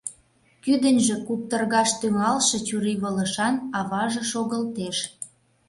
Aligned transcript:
Кӱдыньжӧ 0.63 1.15
куптыргаш 1.25 1.89
тӱҥалше 1.99 2.57
чурийвылышан 2.67 3.55
аваже 3.79 4.23
шогылтеш. 4.31 4.97